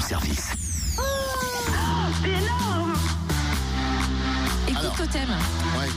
room 0.00 0.08
service. 0.08 0.48
C'est 2.22 2.28
énorme 2.28 2.94
Écoute 4.68 4.78
Alors. 4.78 4.96
Totem, 4.96 5.28
Ouais, 5.78 5.88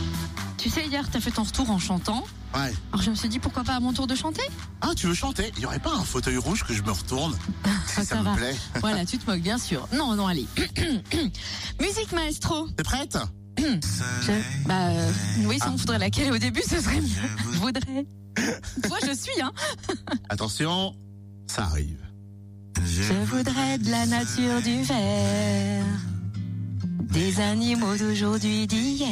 tu 0.58 0.70
sais 0.70 0.86
hier 0.88 1.06
t'as 1.12 1.20
fait 1.20 1.32
ton 1.32 1.44
retour 1.44 1.70
en 1.70 1.80
chantant. 1.80 2.24
ouais. 2.56 2.74
Alors 2.92 3.02
je 3.02 3.10
me 3.10 3.16
suis 3.16 3.30
dit 3.30 3.40
pourquoi 3.40 3.64
pas 3.64 3.76
à 3.76 3.80
mon 3.80 3.94
tour 3.94 4.08
de 4.08 4.16
chanter? 4.16 4.42
Ah, 4.82 4.92
tu 4.96 5.08
veux 5.08 5.14
chanter? 5.14 5.52
Il 5.58 5.64
y 5.64 5.66
aurait 5.66 5.80
pas 5.80 5.94
un 5.94 6.04
fauteuil 6.04 6.38
rouge 6.38 6.64
que 6.64 6.74
je 6.74 6.82
me 6.84 6.92
retourne? 6.92 7.34
Si 7.88 8.00
Ah, 8.00 8.04
ça, 8.04 8.04
ça 8.06 8.16
me 8.20 8.24
va. 8.24 8.34
plaît. 8.36 8.56
Voilà, 8.82 9.06
tu 9.06 9.18
te 9.18 9.30
moques 9.30 9.42
bien 9.42 9.58
sûr. 9.58 9.88
Non, 9.94 10.16
non, 10.16 10.28
allez. 10.28 10.48
Musique 11.82 12.12
maestro. 12.14 12.68
T'es 12.76 12.84
prête? 12.84 13.18
Je- 13.60 14.66
Bah 14.68 14.88
euh, 14.90 15.12
oui, 15.46 15.58
Ah. 15.62 15.66
si 15.66 15.70
on 15.72 15.76
voudrait 15.76 16.00
laquelle 16.00 16.32
au 16.34 16.38
début, 16.38 16.62
ce 16.68 16.82
serait 16.82 17.00
mieux. 17.02 17.30
Je 17.54 17.58
voudrais. 17.60 18.06
Toi, 18.88 18.98
je 19.06 19.14
suis, 19.16 19.42
hein. 19.42 19.52
Attention, 20.30 20.96
ça 21.48 21.64
arrive. 21.66 22.00
Je 23.02 23.14
voudrais 23.26 23.78
de 23.80 23.90
la 23.90 24.06
nature 24.06 24.62
du 24.64 24.84
verre, 24.84 25.86
des 27.12 27.40
animaux 27.40 27.96
d'aujourd'hui, 27.98 28.68
d'hier, 28.68 29.10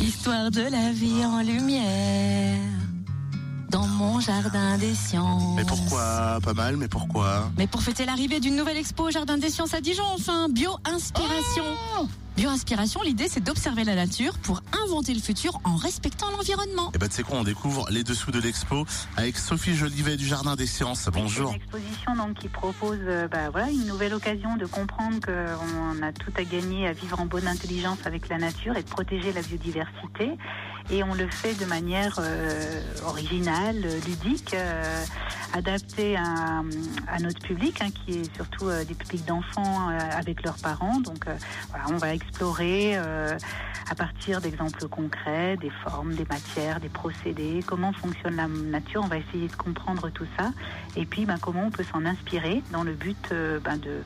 histoire 0.00 0.50
de 0.50 0.62
la 0.62 0.90
vie 0.90 1.24
en 1.24 1.40
lumière, 1.40 2.58
dans 3.70 3.86
mon 3.86 4.18
jardin 4.18 4.76
des 4.78 4.94
sciences. 4.94 5.54
Mais 5.56 5.64
pourquoi 5.64 6.38
Pas 6.42 6.52
mal, 6.52 6.76
mais 6.76 6.88
pourquoi? 6.88 7.50
Mais 7.56 7.68
pour 7.68 7.82
fêter 7.82 8.06
l'arrivée 8.06 8.40
d'une 8.40 8.56
nouvelle 8.56 8.78
expo 8.78 9.04
au 9.04 9.10
Jardin 9.10 9.38
des 9.38 9.50
Sciences 9.50 9.74
à 9.74 9.80
Dijon, 9.80 10.04
enfin, 10.14 10.48
Bio-Inspiration. 10.48 11.64
Oh 11.98 12.06
Bio-Inspiration, 12.36 13.02
l'idée 13.02 13.28
c'est 13.28 13.42
d'observer 13.42 13.84
la 13.84 13.94
nature 13.94 14.38
pour 14.38 14.62
inventer 14.84 15.12
le 15.12 15.20
futur 15.20 15.60
en 15.64 15.76
respectant 15.76 16.30
l'environnement. 16.30 16.90
Eh 16.94 16.98
ben, 16.98 17.08
tu 17.08 17.16
sais 17.16 17.22
quoi, 17.22 17.38
on 17.38 17.44
découvre 17.44 17.86
les 17.90 18.04
dessous 18.04 18.30
de 18.30 18.40
l'expo 18.40 18.86
avec 19.16 19.36
Sophie 19.36 19.74
Jolivet 19.74 20.16
du 20.16 20.26
Jardin 20.26 20.56
des 20.56 20.66
Sciences. 20.66 21.08
Bonjour. 21.12 21.50
C'est 21.50 21.56
une 21.56 21.62
exposition 21.62 22.16
donc, 22.16 22.38
qui 22.38 22.48
propose 22.48 22.98
euh, 23.02 23.28
bah, 23.28 23.50
voilà, 23.50 23.70
une 23.70 23.86
nouvelle 23.86 24.14
occasion 24.14 24.56
de 24.56 24.64
comprendre 24.64 25.18
qu'on 25.20 26.02
a 26.02 26.12
tout 26.12 26.32
à 26.36 26.44
gagner 26.44 26.86
à 26.86 26.92
vivre 26.92 27.20
en 27.20 27.26
bonne 27.26 27.46
intelligence 27.46 27.98
avec 28.06 28.28
la 28.28 28.38
nature 28.38 28.76
et 28.76 28.82
de 28.82 28.88
protéger 28.88 29.32
la 29.32 29.42
biodiversité. 29.42 30.38
Et 30.90 31.02
on 31.02 31.14
le 31.14 31.28
fait 31.28 31.54
de 31.54 31.64
manière 31.64 32.18
euh, 32.18 32.82
originale, 33.06 33.82
ludique, 34.06 34.54
euh, 34.54 35.04
adaptée 35.54 36.16
à, 36.16 36.62
à 37.08 37.18
notre 37.20 37.40
public, 37.40 37.80
hein, 37.80 37.90
qui 37.90 38.18
est 38.18 38.34
surtout 38.34 38.68
euh, 38.68 38.84
des 38.84 38.94
publics 38.94 39.24
d'enfants 39.24 39.90
euh, 39.90 39.98
avec 40.12 40.42
leurs 40.44 40.58
parents. 40.58 41.00
Donc 41.00 41.26
euh, 41.26 41.34
voilà, 41.70 41.84
on 41.90 41.96
va 41.96 42.14
explorer 42.14 42.92
euh, 42.96 43.36
à 43.90 43.94
partir 43.94 44.40
d'exemples 44.40 44.88
concrets, 44.88 45.56
des 45.56 45.70
formes, 45.84 46.14
des 46.14 46.24
matières, 46.24 46.80
des 46.80 46.88
procédés, 46.88 47.62
comment 47.66 47.92
fonctionne 47.92 48.36
la 48.36 48.48
nature. 48.48 49.02
On 49.04 49.08
va 49.08 49.18
essayer 49.18 49.48
de 49.48 49.56
comprendre 49.56 50.10
tout 50.10 50.26
ça. 50.38 50.50
Et 50.96 51.04
puis, 51.04 51.26
ben, 51.26 51.38
comment 51.38 51.66
on 51.66 51.70
peut 51.70 51.84
s'en 51.90 52.04
inspirer 52.04 52.62
dans 52.72 52.84
le 52.84 52.94
but 52.94 53.28
euh, 53.32 53.60
ben, 53.60 53.76
de 53.76 54.02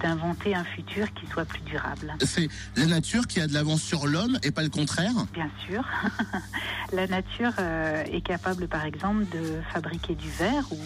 d'inventer 0.00 0.54
un 0.54 0.64
futur 0.64 1.06
qui 1.14 1.26
soit 1.26 1.46
plus 1.46 1.62
durable. 1.62 2.12
C'est 2.20 2.48
la 2.76 2.84
nature 2.86 3.26
qui 3.26 3.40
a 3.40 3.46
de 3.46 3.54
l'avance 3.54 3.80
sur 3.80 4.06
l'homme 4.06 4.38
et 4.42 4.50
pas 4.50 4.62
le 4.62 4.68
contraire? 4.68 5.12
Bien 5.32 5.48
sûr, 5.66 5.82
la 6.92 7.06
nature 7.06 7.52
euh, 7.58 8.04
est 8.04 8.20
capable, 8.20 8.68
par 8.68 8.84
exemple, 8.84 9.24
de 9.26 9.60
fabriquer 9.72 10.14
du 10.14 10.30
verre 10.30 10.64
ou, 10.72 10.76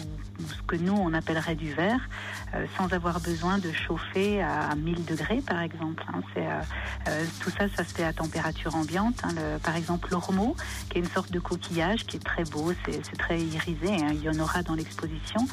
que 0.71 0.77
nous 0.77 0.93
on 0.93 1.13
appellerait 1.13 1.55
du 1.55 1.73
verre, 1.73 1.99
euh, 2.55 2.65
sans 2.77 2.93
avoir 2.93 3.19
besoin 3.19 3.57
de 3.57 3.71
chauffer 3.73 4.41
à 4.41 4.73
1000 4.75 5.03
degrés, 5.05 5.41
par 5.45 5.59
exemple. 5.61 6.03
hein. 6.13 6.21
Euh, 6.37 6.61
euh, 7.09 7.25
tout 7.41 7.49
ça, 7.49 7.65
ça 7.75 7.83
se 7.83 7.93
fait 7.93 8.03
à 8.05 8.13
température 8.13 8.73
ambiante. 8.75 9.19
hein. 9.23 9.29
Le- 9.35 9.59
par 9.59 9.75
exemple, 9.75 10.07
l'ormeau, 10.11 10.55
qui 10.89 10.97
est 10.97 11.01
une 11.01 11.09
sorte 11.09 11.31
de 11.31 11.39
coquillage 11.39 12.05
qui 12.05 12.15
est 12.17 12.23
très 12.23 12.45
beau, 12.45 12.71
c'est, 12.85 13.01
très 13.17 13.41
irisé. 13.41 13.89
hein. 14.01 14.11
Il 14.13 14.21
y 14.23 14.29
en 14.29 14.39
aura 14.39 14.63
dans 14.63 14.75
l'exposition. 14.75 15.45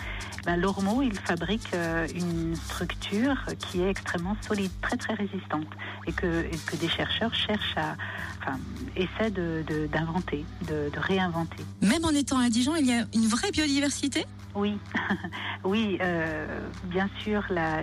Ben, 0.46 0.56
l'ormeau, 0.56 1.02
il 1.02 1.14
fabrique 1.18 1.68
une 2.14 2.54
structure 2.54 3.36
qui 3.58 3.82
est 3.82 3.90
extrêmement 3.90 4.36
solide, 4.46 4.70
très 4.80 4.96
très 4.96 5.14
résistante, 5.14 5.66
et 6.06 6.12
que, 6.12 6.44
et 6.44 6.56
que 6.66 6.76
des 6.76 6.88
chercheurs 6.88 7.34
cherchent 7.34 7.76
à, 7.76 7.96
enfin, 8.40 8.58
essaient 8.94 9.30
de, 9.32 9.64
de- 9.66 9.86
d'inventer, 9.88 10.44
de, 10.68 10.90
de 10.94 10.98
réinventer. 11.00 11.64
Même 11.82 12.04
en 12.04 12.10
étant 12.10 12.38
à 12.38 12.48
Dijon, 12.50 12.76
il 12.76 12.86
y 12.86 12.92
a 12.92 13.04
une 13.14 13.26
vraie 13.26 13.50
biodiversité? 13.50 14.24
Oui, 14.54 14.78
oui, 15.64 15.98
euh, 16.00 16.46
bien 16.84 17.08
sûr, 17.22 17.44
la, 17.50 17.82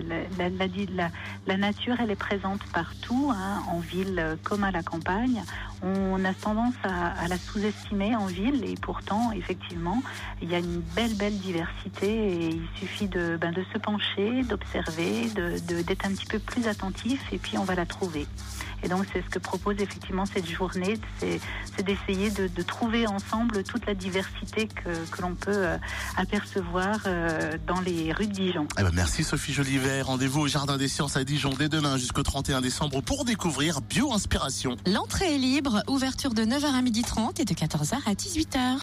nature, 1.56 1.96
elle 2.00 2.10
est 2.10 2.16
présente 2.16 2.64
partout, 2.72 3.32
hein, 3.34 3.62
en 3.68 3.78
ville 3.78 4.18
euh, 4.18 4.36
comme 4.42 4.64
à 4.64 4.70
la 4.70 4.82
campagne. 4.82 5.42
On 5.82 6.24
a 6.24 6.32
tendance 6.32 6.74
à, 6.84 7.28
la 7.28 7.36
sous-estimer 7.36 8.16
en 8.16 8.26
ville 8.26 8.64
et 8.64 8.76
pourtant, 8.80 9.30
effectivement, 9.32 10.02
il 10.40 10.50
y 10.50 10.54
a 10.54 10.58
une 10.58 10.80
belle, 10.94 11.14
belle 11.14 11.38
diversité 11.38 12.08
et 12.08 12.48
il 12.48 12.66
suffit 12.76 13.08
de, 13.08 13.36
ben, 13.36 13.54
se 13.54 13.78
pencher, 13.78 14.42
d'observer, 14.44 15.28
d'être 15.28 16.06
un 16.06 16.10
petit 16.10 16.26
peu 16.26 16.38
plus 16.38 16.66
attentif 16.66 17.20
et 17.32 17.38
puis 17.38 17.58
on 17.58 17.64
va 17.64 17.74
la 17.74 17.84
trouver. 17.84 18.26
Et 18.82 18.88
donc, 18.88 19.04
c'est 19.12 19.22
ce 19.22 19.28
que 19.30 19.38
propose 19.38 19.80
effectivement 19.80 20.26
cette 20.26 20.48
journée, 20.48 20.94
c'est, 21.18 21.40
d'essayer 21.82 22.30
de, 22.30 22.62
trouver 22.62 23.06
ensemble 23.06 23.62
toute 23.62 23.86
la 23.86 23.94
diversité 23.94 24.68
que, 24.68 24.90
l'on 25.20 25.34
peut 25.34 25.50
euh, 25.52 25.78
apercevoir 26.16 26.98
euh, 27.16 27.52
dans 27.66 27.80
les 27.80 28.12
rues 28.12 28.26
de 28.26 28.32
Dijon. 28.32 28.66
Eh 28.78 28.82
ben, 28.82 28.90
merci 28.94 29.24
Sophie 29.24 29.52
Jolivet. 29.52 30.02
Rendez-vous 30.02 30.42
au 30.42 30.48
Jardin 30.48 30.76
des 30.76 30.88
Sciences 30.88 31.16
à 31.16 31.24
Dijon 31.24 31.50
dès 31.58 31.68
demain 31.68 31.96
jusqu'au 31.96 32.22
31 32.22 32.60
décembre 32.60 33.00
pour 33.00 33.24
découvrir 33.24 33.80
Bio-Inspiration. 33.80 34.76
L'entrée 34.86 35.34
est 35.34 35.38
libre, 35.38 35.82
ouverture 35.88 36.34
de 36.34 36.42
9h 36.42 36.66
à 36.66 36.82
12h30 36.82 37.40
et 37.40 37.44
de 37.44 37.54
14h 37.54 37.94
à 38.06 38.14
18h. 38.14 38.74